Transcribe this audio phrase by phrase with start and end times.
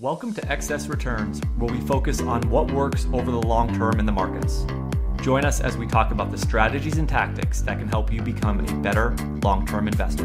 [0.00, 4.06] Welcome to Excess Returns, where we focus on what works over the long term in
[4.06, 4.64] the markets.
[5.20, 8.60] Join us as we talk about the strategies and tactics that can help you become
[8.60, 10.24] a better long term investor.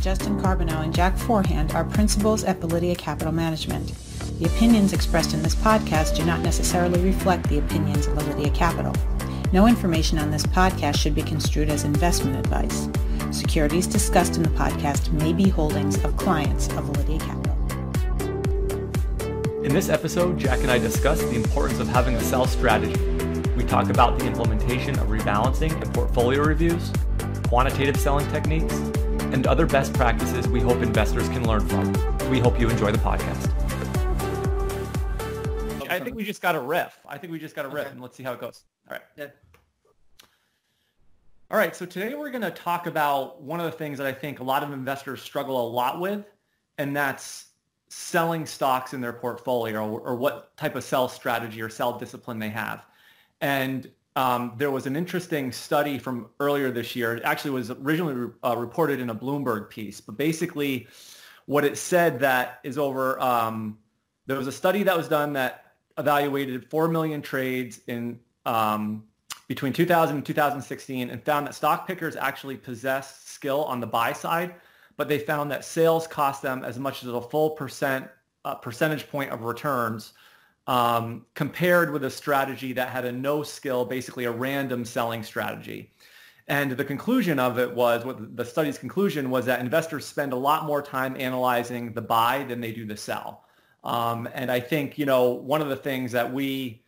[0.00, 3.94] Justin Carbonneau and Jack Forehand are principals at Validea Capital Management.
[4.40, 8.96] The opinions expressed in this podcast do not necessarily reflect the opinions of Validea Capital.
[9.52, 12.88] No information on this podcast should be construed as investment advice.
[13.30, 17.41] Securities discussed in the podcast may be holdings of clients of Validea Capital.
[19.64, 23.00] In this episode, Jack and I discuss the importance of having a sell strategy.
[23.50, 26.90] We talk about the implementation of rebalancing and portfolio reviews,
[27.46, 28.74] quantitative selling techniques,
[29.30, 31.92] and other best practices we hope investors can learn from.
[32.28, 33.50] We hope you enjoy the podcast.
[35.88, 36.98] I think we just got a riff.
[37.08, 37.92] I think we just got a riff, okay.
[37.92, 38.64] and let's see how it goes.
[38.88, 39.02] All right.
[39.16, 39.28] Yeah.
[41.52, 41.76] All right.
[41.76, 44.44] So today we're going to talk about one of the things that I think a
[44.44, 46.24] lot of investors struggle a lot with,
[46.78, 47.51] and that's
[47.92, 52.38] selling stocks in their portfolio or, or what type of sell strategy or sell discipline
[52.38, 52.86] they have.
[53.42, 57.14] And um, there was an interesting study from earlier this year.
[57.14, 60.86] It actually was originally uh, reported in a Bloomberg piece, but basically
[61.44, 63.76] what it said that is over, um,
[64.26, 69.04] there was a study that was done that evaluated 4 million trades in um,
[69.48, 74.14] between 2000 and 2016 and found that stock pickers actually possess skill on the buy
[74.14, 74.54] side
[74.96, 78.08] but they found that sales cost them as much as a full percent
[78.44, 80.12] uh, percentage point of returns
[80.66, 85.92] um, compared with a strategy that had a no skill, basically a random selling strategy.
[86.48, 90.36] And the conclusion of it was, what the study's conclusion was that investors spend a
[90.36, 93.44] lot more time analyzing the buy than they do the sell.
[93.84, 96.82] Um, and I think, you know, one of the things that we,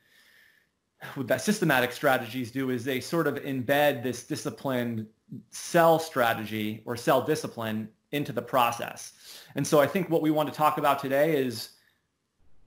[1.17, 5.07] that systematic strategies do is they sort of embed this disciplined
[5.51, 9.13] sell strategy or sell discipline into the process.
[9.55, 11.71] And so I think what we want to talk about today is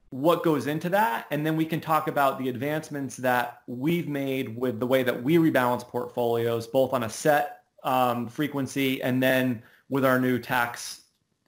[0.10, 1.28] what goes into that.
[1.32, 5.22] And then we can talk about the advancements that we've made with the way that
[5.24, 11.02] we rebalance portfolios, both on a set um, frequency and then with our new tax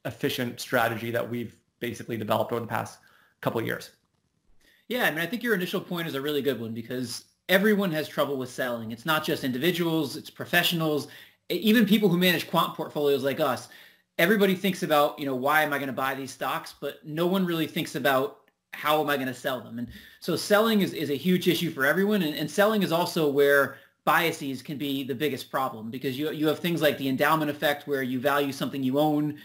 [0.06, 3.00] efficient strategy that we've basically developed over the past
[3.42, 3.92] couple of years.
[4.88, 7.92] Yeah, I mean, I think your initial point is a really good one because everyone
[7.92, 8.92] has trouble with selling.
[8.92, 11.08] It's not just individuals, it's professionals,
[11.50, 13.68] even people who manage quant portfolios like us.
[14.20, 16.76] Everybody thinks about, you know, why am I going to buy these stocks?
[16.80, 18.42] But no one really thinks about
[18.74, 19.80] how am I going to sell them?
[19.80, 19.88] And
[20.20, 22.22] so selling is, is a huge issue for everyone.
[22.22, 26.48] And, and selling is also where biases can be the biggest problem because you, you
[26.48, 29.40] have things like the endowment effect where you value something you own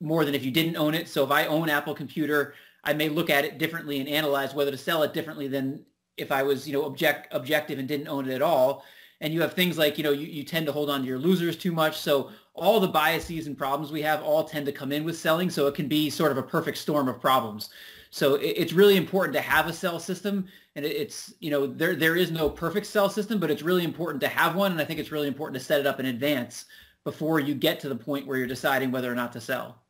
[0.00, 1.08] more than if you didn't own it.
[1.08, 4.70] So if I own Apple Computer, I may look at it differently and analyze whether
[4.70, 5.84] to sell it differently than
[6.16, 8.84] if I was, you know, object objective and didn't own it at all.
[9.20, 11.18] And you have things like, you know, you, you tend to hold on to your
[11.18, 11.98] losers too much.
[11.98, 15.48] So all the biases and problems we have all tend to come in with selling.
[15.48, 17.70] So it can be sort of a perfect storm of problems.
[18.10, 20.46] So it, it's really important to have a sell system.
[20.74, 23.84] And it, it's, you know, there there is no perfect sell system, but it's really
[23.84, 24.72] important to have one.
[24.72, 26.66] And I think it's really important to set it up in advance
[27.04, 29.82] before you get to the point where you're deciding whether or not to sell.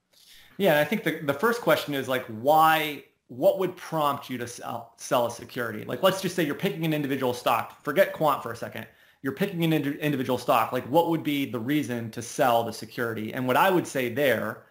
[0.59, 4.47] Yeah, I think the, the first question is like, why what would prompt you to
[4.47, 5.85] sell, sell a security?
[5.85, 7.83] Like, let's just say you're picking an individual stock.
[7.83, 8.87] Forget quant for a second.
[9.23, 10.73] You're picking an ind- individual stock.
[10.73, 13.35] Like, what would be the reason to sell the security?
[13.35, 14.63] And what I would say there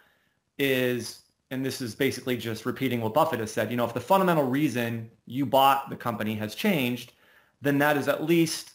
[0.58, 4.00] is, and this is basically just repeating what Buffett has said, you know, if the
[4.00, 7.12] fundamental reason you bought the company has changed,
[7.60, 8.72] then that is at least,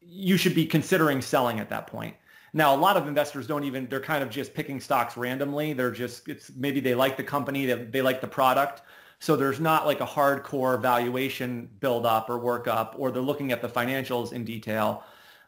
[0.00, 2.14] you should be considering selling at that point.
[2.52, 5.72] Now, a lot of investors don't even, they're kind of just picking stocks randomly.
[5.72, 8.82] They're just, it's maybe they like the company, they, they like the product
[9.18, 13.62] so there's not like a hardcore valuation build up or workup, or they're looking at
[13.62, 15.02] the financials in detail.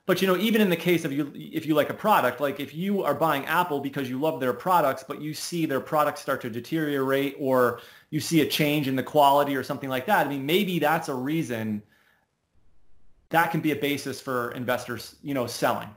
[0.07, 2.61] But you know, even in the case of you, if you like a product, like
[2.61, 6.23] if you are buying Apple because you love their products, but you see their products
[6.23, 10.27] start to deteriorate, or you see a change in the quality or something like that,
[10.27, 11.83] I mean, maybe that's a reason
[13.31, 15.89] that can be a basis for investors, you know, selling.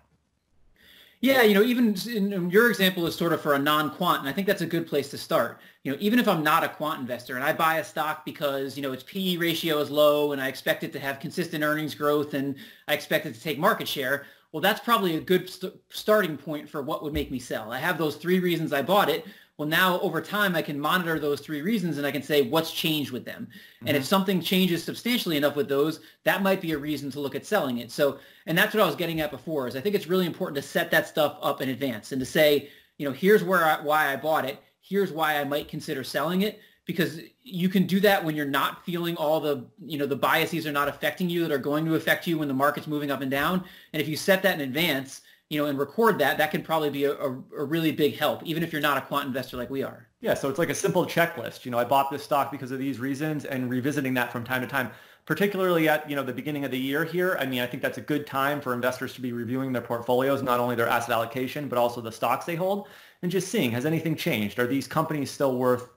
[1.23, 4.31] Yeah, you know, even in your example is sort of for a non-quant, and I
[4.31, 5.59] think that's a good place to start.
[5.83, 8.75] You know, even if I'm not a quant investor and I buy a stock because,
[8.75, 11.93] you know, its PE ratio is low and I expect it to have consistent earnings
[11.93, 12.55] growth and
[12.87, 16.67] I expect it to take market share, well, that's probably a good st- starting point
[16.67, 17.71] for what would make me sell.
[17.71, 19.25] I have those three reasons I bought it.
[19.61, 22.71] Well, now over time, I can monitor those three reasons and I can say what's
[22.71, 23.47] changed with them.
[23.47, 23.87] Mm-hmm.
[23.89, 24.09] And if mm-hmm.
[24.09, 27.77] something changes substantially enough with those, that might be a reason to look at selling
[27.77, 27.91] it.
[27.91, 28.17] So,
[28.47, 30.63] and that's what I was getting at before is I think it's really important to
[30.63, 34.11] set that stuff up in advance and to say, you know, here's where I, why
[34.11, 34.57] I bought it.
[34.79, 38.83] Here's why I might consider selling it because you can do that when you're not
[38.83, 41.93] feeling all the, you know, the biases are not affecting you that are going to
[41.93, 43.63] affect you when the market's moving up and down.
[43.93, 46.89] And if you set that in advance, you know, and record that, that could probably
[46.89, 49.69] be a, a, a, really big help, even if you're not a quant investor like
[49.69, 50.07] we are.
[50.21, 51.65] Yeah, so it's like a simple checklist.
[51.65, 54.61] You know, I bought this stock because of these reasons and revisiting that from time
[54.61, 54.91] to time,
[55.25, 57.35] particularly at, you know, the beginning of the year here.
[57.37, 60.41] I mean, I think that's a good time for investors to be reviewing their portfolios,
[60.41, 62.87] not only their asset allocation, but also the stocks they hold
[63.21, 64.57] and just seeing, has anything changed?
[64.57, 65.89] Are these companies still worth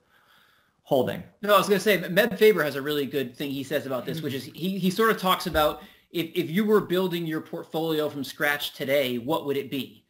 [0.82, 1.22] holding?
[1.42, 3.86] No, I was going to say, Meb Faber has a really good thing he says
[3.86, 5.84] about this, which is he, he sort of talks about
[6.14, 10.05] if, if you were building your portfolio from scratch today, what would it be?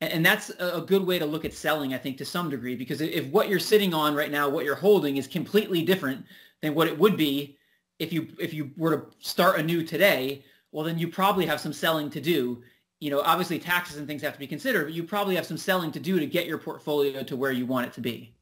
[0.00, 3.00] And that's a good way to look at selling, I think, to some degree, because
[3.00, 6.24] if what you're sitting on right now, what you're holding is completely different
[6.62, 7.58] than what it would be
[7.98, 11.72] if you if you were to start anew today, well, then you probably have some
[11.72, 12.62] selling to do.
[13.00, 15.58] You know, obviously taxes and things have to be considered, but you probably have some
[15.58, 18.32] selling to do to get your portfolio to where you want it to be.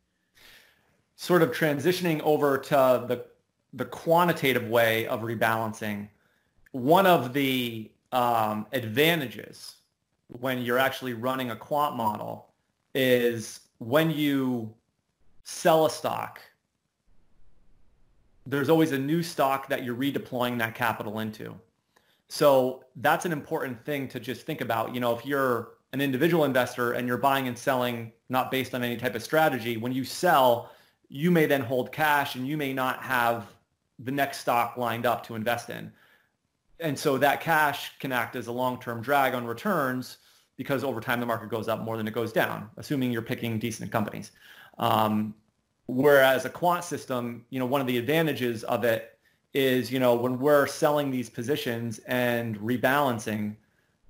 [1.14, 3.24] Sort of transitioning over to the
[3.72, 6.08] the quantitative way of rebalancing,
[6.76, 9.76] one of the um, advantages
[10.28, 12.50] when you're actually running a quant model
[12.94, 14.72] is when you
[15.44, 16.40] sell a stock,
[18.44, 21.54] there's always a new stock that you're redeploying that capital into.
[22.28, 24.94] So that's an important thing to just think about.
[24.94, 28.84] You know, if you're an individual investor and you're buying and selling not based on
[28.84, 30.72] any type of strategy, when you sell,
[31.08, 33.46] you may then hold cash and you may not have
[34.00, 35.90] the next stock lined up to invest in
[36.80, 40.18] and so that cash can act as a long-term drag on returns
[40.56, 43.58] because over time the market goes up more than it goes down, assuming you're picking
[43.58, 44.32] decent companies.
[44.78, 45.34] Um,
[45.86, 49.18] whereas a quant system, you know, one of the advantages of it
[49.54, 53.56] is, you know, when we're selling these positions and rebalancing,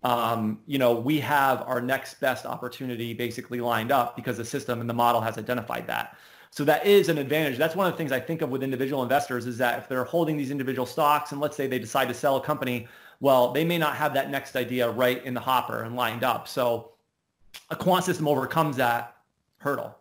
[0.02, 4.80] um, you know, we have our next best opportunity basically lined up because the system
[4.80, 6.16] and the model has identified that.
[6.56, 7.58] So that is an advantage.
[7.58, 10.04] That's one of the things I think of with individual investors is that if they're
[10.04, 12.88] holding these individual stocks and let's say they decide to sell a company,
[13.20, 16.48] well, they may not have that next idea right in the hopper and lined up.
[16.48, 16.92] So
[17.68, 19.18] a quant system overcomes that
[19.58, 19.98] hurdle.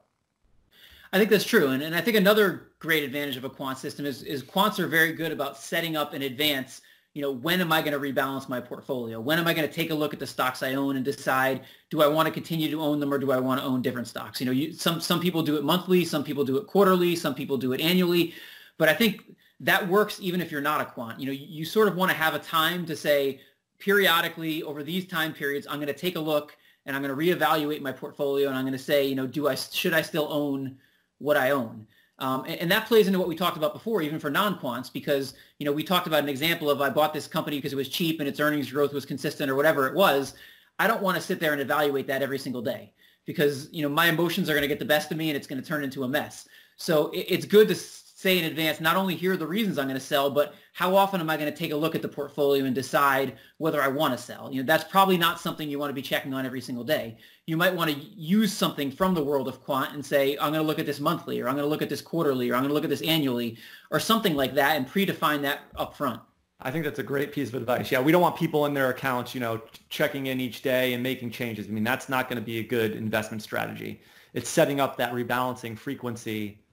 [1.12, 1.72] I think that's true.
[1.72, 4.88] And, and I think another great advantage of a quant system is, is quants are
[4.88, 6.80] very good about setting up in advance
[7.16, 9.22] you know, when am I going to rebalance my portfolio?
[9.22, 11.62] When am I going to take a look at the stocks I own and decide,
[11.90, 14.10] do I want to continue to own them or do I want to own different
[14.10, 14.42] stocks?
[14.42, 17.34] You know, you, some, some people do it monthly, some people do it quarterly, some
[17.34, 18.34] people do it annually.
[18.78, 21.18] But I think that works even if you're not a quant.
[21.18, 23.40] You know, you, you sort of want to have a time to say
[23.80, 27.22] periodically over these time periods, I'm going to take a look and I'm going to
[27.22, 30.28] reevaluate my portfolio and I'm going to say, you know, do I, should I still
[30.30, 30.76] own
[31.20, 31.88] what I own?
[32.20, 35.34] Um, and, and, that plays into what we talked about before, even for non-quants, because
[35.60, 37.90] you know we talked about an example of I bought this company because it was
[37.90, 40.34] cheap and its earnings growth was consistent or whatever it was.
[40.80, 42.94] I don't want to sit there and evaluate that every single day
[43.26, 45.48] because you know my emotions are going to get the best of me and it's
[45.48, 46.48] going to turn into a mess.
[46.78, 47.76] So it, it's good to
[48.26, 50.96] say in advance, not only here are the reasons I'm going to sell, but how
[50.96, 53.88] often am I going to take a look at the portfolio and decide whether I
[53.88, 54.50] want to sell?
[54.52, 57.18] You know, that's probably not something you want to be checking on every single day.
[57.46, 60.64] You might want to use something from the world of quant and say, I'm going
[60.64, 62.62] to look at this monthly, or I'm going to look at this quarterly, or I'm
[62.62, 63.60] going to look at this annually,
[63.92, 66.20] or something like that, and predefine that up front.
[66.60, 67.92] I think that's a great piece of advice.
[67.92, 71.04] Yeah, we don't want people in their accounts, you know, checking in each day and
[71.04, 71.68] making changes.
[71.68, 74.02] I mean, that's not going to be a good investment strategy.
[74.34, 76.65] It's setting up that rebalancing frequency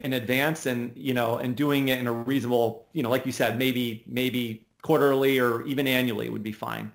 [0.00, 3.32] in advance and you know and doing it in a reasonable you know like you
[3.32, 6.92] said maybe maybe quarterly or even annually would be fine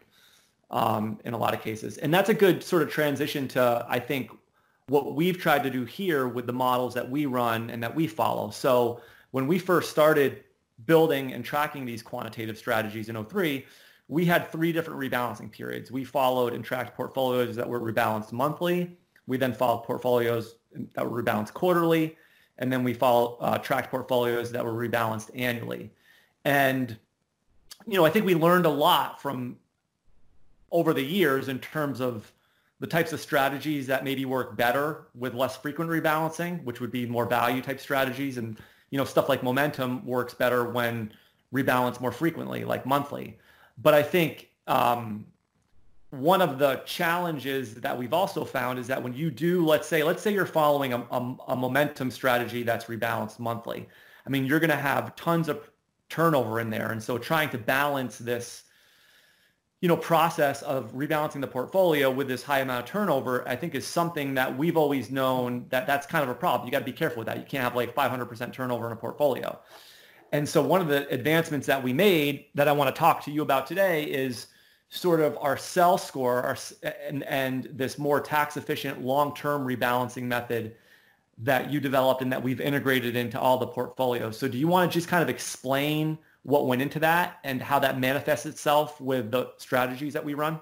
[0.71, 1.97] um, in a lot of cases.
[1.97, 4.31] And that's a good sort of transition to i think
[4.87, 8.05] what we've tried to do here with the models that we run and that we
[8.05, 8.49] follow.
[8.49, 8.99] So
[9.31, 10.43] when we first started
[10.85, 13.65] building and tracking these quantitative strategies in 03
[14.09, 15.89] we had three different rebalancing periods.
[15.89, 18.97] We followed and tracked portfolios that were rebalanced monthly.
[19.27, 20.55] We then followed portfolios
[20.95, 22.17] that were rebalanced quarterly
[22.57, 25.91] and then we follow uh, tracked portfolios that were rebalanced annually.
[26.45, 26.97] And
[27.87, 29.57] you know, I think we learned a lot from
[30.71, 32.31] over the years in terms of
[32.79, 37.05] the types of strategies that maybe work better with less frequent rebalancing, which would be
[37.05, 38.57] more value type strategies, and
[38.89, 41.11] you know, stuff like momentum works better when
[41.53, 43.37] rebalanced more frequently, like monthly.
[43.81, 45.25] But I think um,
[46.13, 50.03] one of the challenges that we've also found is that when you do, let's say,
[50.03, 53.89] let's say you're following a, a, a momentum strategy that's rebalanced monthly.
[54.27, 55.71] I mean, you're going to have tons of
[56.09, 56.91] turnover in there.
[56.91, 58.65] And so trying to balance this,
[59.81, 63.73] you know, process of rebalancing the portfolio with this high amount of turnover, I think
[63.73, 66.67] is something that we've always known that that's kind of a problem.
[66.67, 67.37] You got to be careful with that.
[67.37, 69.59] You can't have like 500% turnover in a portfolio.
[70.31, 73.31] And so one of the advancements that we made that I want to talk to
[73.31, 74.45] you about today is
[74.93, 76.55] sort of our sell score our,
[77.07, 80.75] and, and this more tax efficient long-term rebalancing method
[81.39, 84.37] that you developed and that we've integrated into all the portfolios.
[84.37, 87.79] So do you want to just kind of explain what went into that and how
[87.79, 90.59] that manifests itself with the strategies that we run?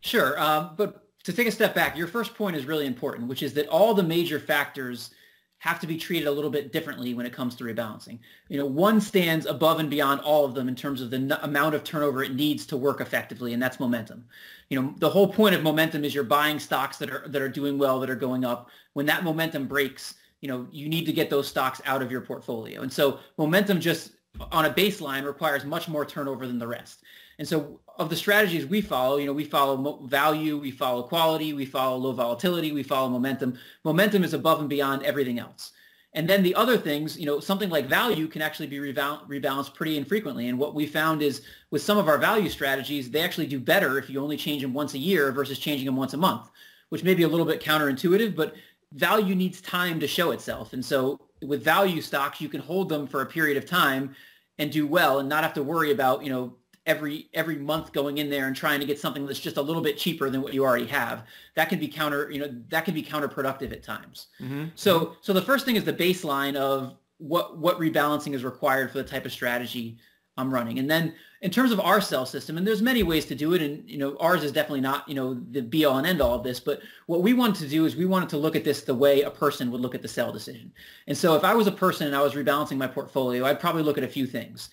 [0.00, 0.40] Sure.
[0.40, 3.52] Um, but to take a step back, your first point is really important, which is
[3.54, 5.10] that all the major factors
[5.58, 8.18] have to be treated a little bit differently when it comes to rebalancing.
[8.48, 11.38] You know, one stands above and beyond all of them in terms of the n-
[11.42, 14.24] amount of turnover it needs to work effectively, and that's momentum.
[14.68, 17.48] You know, the whole point of momentum is you're buying stocks that are that are
[17.48, 18.70] doing well, that are going up.
[18.92, 22.20] When that momentum breaks, you know, you need to get those stocks out of your
[22.20, 22.82] portfolio.
[22.82, 24.12] And so momentum just
[24.52, 27.02] on a baseline requires much more turnover than the rest.
[27.38, 31.52] And so of the strategies we follow, you know, we follow value, we follow quality,
[31.52, 33.58] we follow low volatility, we follow momentum.
[33.84, 35.72] Momentum is above and beyond everything else.
[36.12, 39.98] And then the other things, you know, something like value can actually be rebalanced pretty
[39.98, 40.48] infrequently.
[40.48, 43.98] And what we found is with some of our value strategies, they actually do better
[43.98, 46.48] if you only change them once a year versus changing them once a month,
[46.88, 48.54] which may be a little bit counterintuitive, but
[48.92, 50.72] value needs time to show itself.
[50.72, 54.16] And so with value stocks, you can hold them for a period of time
[54.58, 58.18] and do well and not have to worry about, you know, every every month going
[58.18, 60.54] in there and trying to get something that's just a little bit cheaper than what
[60.54, 61.24] you already have
[61.54, 64.28] that can be counter you know that can be counterproductive at times.
[64.40, 64.66] Mm-hmm.
[64.74, 68.98] so so the first thing is the baseline of what what rebalancing is required for
[68.98, 69.98] the type of strategy
[70.38, 70.78] i'm running.
[70.78, 73.62] And then in terms of our sell system and there's many ways to do it
[73.62, 76.34] and you know ours is definitely not you know the be all and end all
[76.34, 78.82] of this but what we wanted to do is we wanted to look at this
[78.82, 80.72] the way a person would look at the sell decision.
[81.08, 83.82] And so if i was a person and i was rebalancing my portfolio i'd probably
[83.82, 84.70] look at a few things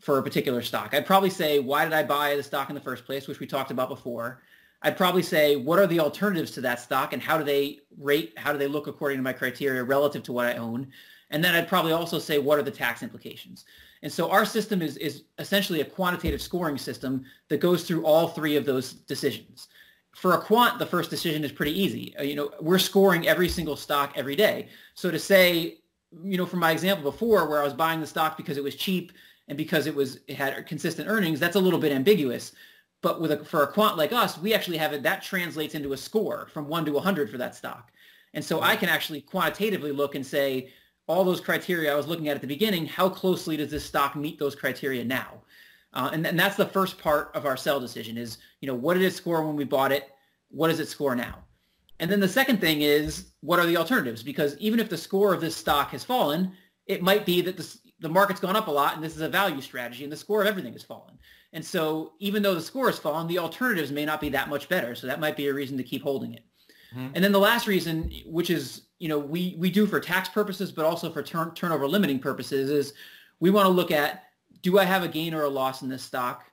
[0.00, 0.94] for a particular stock.
[0.94, 3.46] I'd probably say, why did I buy the stock in the first place, which we
[3.46, 4.42] talked about before.
[4.82, 8.34] I'd probably say, what are the alternatives to that stock and how do they rate,
[8.36, 10.88] how do they look according to my criteria relative to what I own?
[11.30, 13.64] And then I'd probably also say, what are the tax implications?
[14.02, 18.28] And so our system is, is essentially a quantitative scoring system that goes through all
[18.28, 19.68] three of those decisions.
[20.14, 22.14] For a quant, the first decision is pretty easy.
[22.18, 24.68] Uh, you know, we're scoring every single stock every day.
[24.94, 25.78] So to say,
[26.22, 28.76] you know, from my example before where I was buying the stock because it was
[28.76, 29.12] cheap
[29.48, 32.52] and because it was it had consistent earnings, that's a little bit ambiguous.
[33.02, 35.92] But with a, for a quant like us, we actually have it that translates into
[35.92, 37.92] a score from one to 100 for that stock.
[38.34, 40.70] And so I can actually quantitatively look and say
[41.08, 44.16] all those criteria I was looking at at the beginning, how closely does this stock
[44.16, 45.42] meet those criteria now?
[45.92, 48.94] Uh, and, and that's the first part of our sell decision is, you know, what
[48.94, 50.10] did it score when we bought it?
[50.50, 51.44] What does it score now?
[52.00, 54.22] And then the second thing is, what are the alternatives?
[54.22, 56.52] Because even if the score of this stock has fallen,
[56.86, 59.28] it might be that the, the market's gone up a lot and this is a
[59.28, 61.18] value strategy and the score of everything has fallen.
[61.52, 64.68] And so even though the score has fallen, the alternatives may not be that much
[64.68, 64.94] better.
[64.94, 66.44] So that might be a reason to keep holding it.
[66.94, 67.12] Mm-hmm.
[67.14, 70.70] And then the last reason, which is, you know, we, we do for tax purposes,
[70.70, 72.92] but also for turn, turnover limiting purposes is
[73.40, 74.24] we want to look at,
[74.62, 76.44] do I have a gain or a loss in this stock?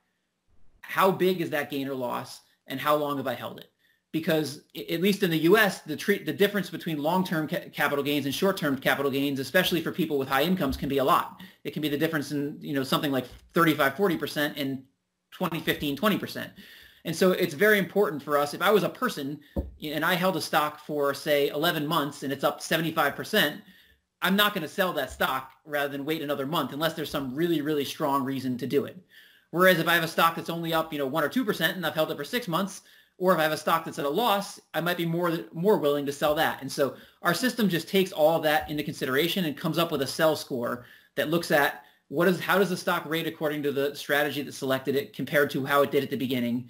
[0.82, 2.42] How big is that gain or loss?
[2.68, 3.73] And how long have I held it?
[4.14, 8.34] Because at least in the U.S., the the difference between long-term ca- capital gains and
[8.34, 11.42] short-term capital gains, especially for people with high incomes, can be a lot.
[11.64, 14.84] It can be the difference in you know something like 35, 40 percent and
[15.32, 16.52] 20, 15, 20 percent.
[17.06, 18.54] And so it's very important for us.
[18.54, 19.40] If I was a person
[19.84, 23.62] and I held a stock for say 11 months and it's up 75 percent,
[24.22, 27.34] I'm not going to sell that stock rather than wait another month unless there's some
[27.36, 28.96] really, really strong reason to do it.
[29.50, 31.76] Whereas if I have a stock that's only up, you know, one or two percent
[31.76, 32.84] and I've held it for six months,
[33.18, 35.78] or if I have a stock that's at a loss, I might be more more
[35.78, 36.62] willing to sell that.
[36.62, 40.08] And so our system just takes all that into consideration and comes up with a
[40.08, 43.96] sell score that looks at what is how does the stock rate according to the
[43.96, 46.70] strategy that selected it compared to how it did at the beginning,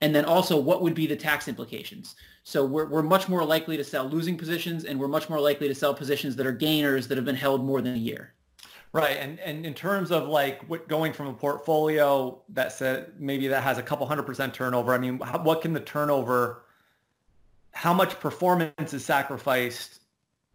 [0.00, 2.16] and then also what would be the tax implications.
[2.42, 5.68] So we're we're much more likely to sell losing positions, and we're much more likely
[5.68, 8.34] to sell positions that are gainers that have been held more than a year.
[8.94, 13.48] Right, and and in terms of like what going from a portfolio that said maybe
[13.48, 14.94] that has a couple hundred percent turnover.
[14.94, 16.62] I mean, how, what can the turnover?
[17.72, 19.98] How much performance is sacrificed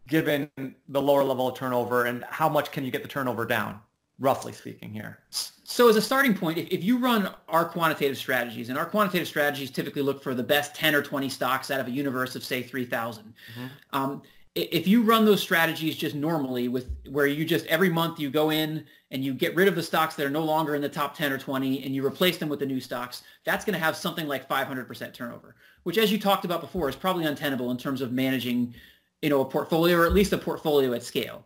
[0.08, 0.50] given
[0.88, 3.78] the lower level of turnover, and how much can you get the turnover down,
[4.18, 5.18] roughly speaking here?
[5.62, 9.28] So as a starting point, if, if you run our quantitative strategies, and our quantitative
[9.28, 12.42] strategies typically look for the best 10 or 20 stocks out of a universe of
[12.42, 13.22] say 3,000.
[13.22, 13.66] Mm-hmm.
[13.92, 14.22] Um,
[14.54, 18.50] if you run those strategies just normally with where you just every month you go
[18.50, 21.16] in and you get rid of the stocks that are no longer in the top
[21.16, 23.96] 10 or 20 and you replace them with the new stocks, that's going to have
[23.96, 25.54] something like 500% turnover,
[25.84, 28.74] which as you talked about before is probably untenable in terms of managing,
[29.22, 31.44] you know, a portfolio or at least a portfolio at scale.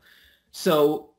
[0.53, 1.11] So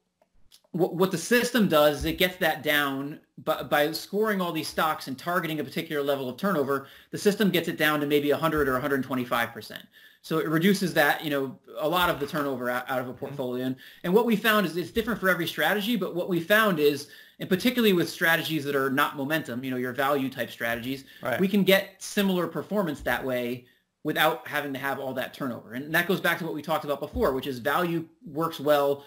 [0.72, 5.08] what the system does is it gets that down by, by scoring all these stocks
[5.08, 8.68] and targeting a particular level of turnover, the system gets it down to maybe 100
[8.68, 9.82] or 125%.
[10.26, 13.12] So it reduces that, you know, a lot of the turnover out, out of a
[13.12, 13.20] mm-hmm.
[13.20, 13.64] portfolio.
[13.64, 16.80] And, and what we found is it's different for every strategy, but what we found
[16.80, 21.04] is, and particularly with strategies that are not momentum, you know, your value type strategies,
[21.22, 21.40] right.
[21.40, 23.66] we can get similar performance that way
[24.04, 25.74] without having to have all that turnover.
[25.74, 29.06] And that goes back to what we talked about before, which is value works well,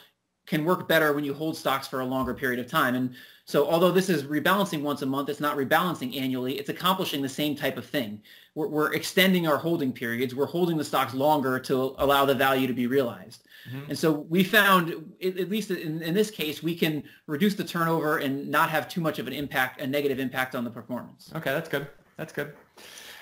[0.48, 2.94] can work better when you hold stocks for a longer period of time.
[2.94, 3.14] And
[3.44, 6.58] so although this is rebalancing once a month, it's not rebalancing annually.
[6.58, 8.22] It's accomplishing the same type of thing.
[8.54, 10.34] We're, we're, extending our holding periods.
[10.34, 13.44] We're holding the stocks longer to allow the value to be realized.
[13.68, 13.90] Mm-hmm.
[13.90, 18.18] And so we found, at least in, in this case, we can reduce the turnover
[18.18, 21.30] and not have too much of an impact, a negative impact on the performance.
[21.36, 21.86] Okay, that's good.
[22.16, 22.52] That's good.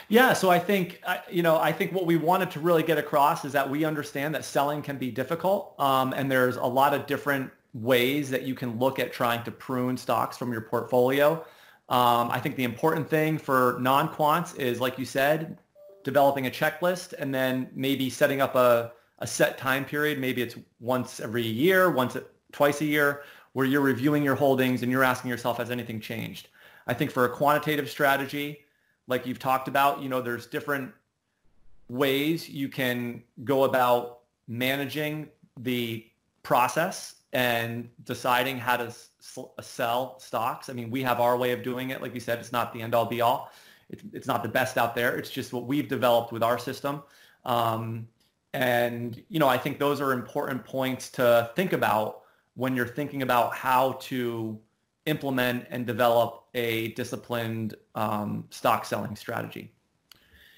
[0.09, 3.45] Yeah, so I think you know I think what we wanted to really get across
[3.45, 7.07] is that we understand that selling can be difficult, um, and there's a lot of
[7.07, 11.45] different ways that you can look at trying to prune stocks from your portfolio.
[11.89, 15.59] Um, I think the important thing for non-quants is, like you said,
[16.05, 20.19] developing a checklist and then maybe setting up a, a set time period.
[20.19, 22.17] Maybe it's once every year, once
[22.53, 23.23] twice a year,
[23.53, 26.49] where you're reviewing your holdings and you're asking yourself, has anything changed?
[26.87, 28.66] I think for a quantitative strategy,
[29.07, 30.93] like you've talked about, you know, there's different
[31.89, 36.05] ways you can go about managing the
[36.43, 38.95] process and deciding how to
[39.61, 40.71] sell stocks.
[40.71, 42.01] I mean, we have our way of doing it.
[42.01, 43.51] Like you said, it's not the end all be all.
[43.91, 45.17] It's, it's not the best out there.
[45.17, 47.03] It's just what we've developed with our system.
[47.45, 48.09] Um,
[48.55, 52.23] and, you know, I think those are important points to think about
[52.55, 54.59] when you're thinking about how to
[55.07, 59.73] implement and develop a disciplined um, stock selling strategy.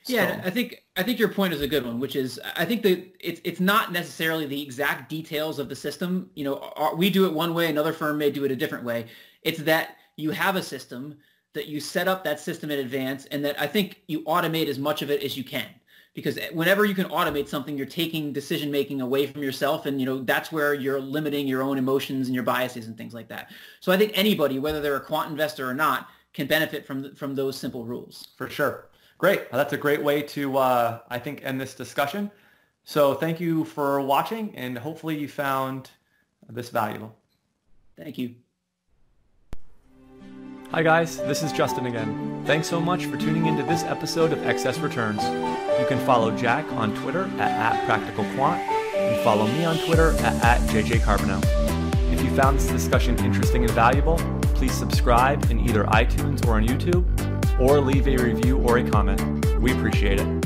[0.07, 2.83] Yeah, I think I think your point is a good one, which is I think
[2.83, 6.31] that it's it's not necessarily the exact details of the system.
[6.35, 8.85] You know, our, we do it one way, another firm may do it a different
[8.85, 9.07] way.
[9.43, 11.19] It's that you have a system
[11.53, 14.79] that you set up that system in advance, and that I think you automate as
[14.79, 15.67] much of it as you can
[16.15, 20.07] because whenever you can automate something, you're taking decision making away from yourself, and you
[20.07, 23.51] know that's where you're limiting your own emotions and your biases and things like that.
[23.81, 27.35] So I think anybody, whether they're a quant investor or not, can benefit from from
[27.35, 28.29] those simple rules.
[28.37, 28.89] For sure.
[29.19, 29.51] Great.
[29.51, 32.31] Well, that's a great way to, uh, I think, end this discussion.
[32.85, 35.91] So thank you for watching, and hopefully you found
[36.49, 37.15] this valuable.
[37.97, 38.37] Thank you.
[40.71, 42.43] Hi guys, this is Justin again.
[42.45, 45.23] Thanks so much for tuning into this episode of Excess Returns.
[45.79, 48.59] You can follow Jack on Twitter at, at PracticalQuant
[48.97, 51.41] and follow me on Twitter at, at JJCarbonneau.
[52.13, 54.17] If you found this discussion interesting and valuable,
[54.55, 57.05] please subscribe in either iTunes or on YouTube,
[57.61, 59.47] or leave a review or a comment.
[59.61, 60.38] We appreciate it.